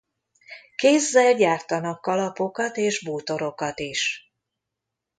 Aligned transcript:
Kézzel 0.75 1.33
gyártanak 1.35 2.01
kalapokat 2.01 2.77
és 2.77 3.03
bútorokat 3.03 3.79
is. 3.79 4.31